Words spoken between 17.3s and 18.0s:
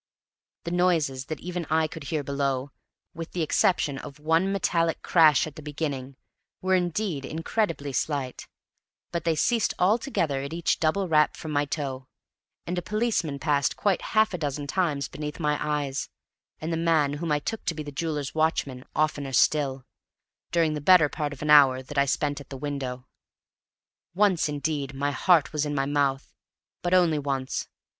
I took to be the